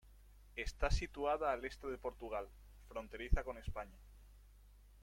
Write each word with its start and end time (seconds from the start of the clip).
Está 0.55 0.89
situada 0.89 1.51
al 1.51 1.63
este 1.63 1.85
de 1.85 1.99
Portugal, 1.99 2.49
fronteriza 2.87 3.43
con 3.43 3.59
España. 3.59 3.99